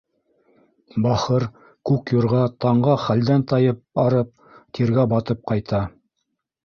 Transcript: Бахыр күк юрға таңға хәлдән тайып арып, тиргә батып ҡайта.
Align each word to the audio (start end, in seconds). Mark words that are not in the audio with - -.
Бахыр 1.05 1.43
күк 1.89 2.13
юрға 2.17 2.41
таңға 2.65 2.95
хәлдән 3.03 3.45
тайып 3.53 3.83
арып, 4.07 4.33
тиргә 4.79 5.05
батып 5.13 5.45
ҡайта. 5.53 5.83